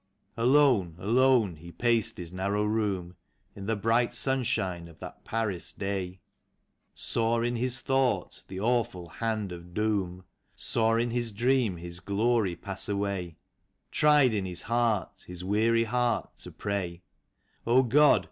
Alone, 0.35 0.95
alone 0.97 1.57
he 1.57 1.71
paced 1.71 2.17
his 2.17 2.33
narrow 2.33 2.63
room, 2.63 3.15
In 3.55 3.67
the 3.67 3.75
bright 3.75 4.15
sunshine 4.15 4.87
of 4.87 4.97
that 4.97 5.23
Paris 5.23 5.71
day; 5.71 6.21
Saw 6.95 7.41
in 7.43 7.55
his 7.55 7.79
thought 7.81 8.43
the 8.47 8.59
awful 8.59 9.07
hand 9.09 9.51
of 9.51 9.75
doom; 9.75 10.23
Saw 10.55 10.95
in 10.95 11.11
his 11.11 11.31
dream 11.31 11.77
his 11.77 11.99
glory 11.99 12.55
pass 12.55 12.89
away; 12.89 13.37
Tried 13.91 14.33
in 14.33 14.45
his 14.45 14.63
heart, 14.63 15.23
his 15.27 15.43
weary 15.43 15.83
heart, 15.83 16.35
to 16.37 16.51
pray:" 16.51 17.03
God 17.87 18.19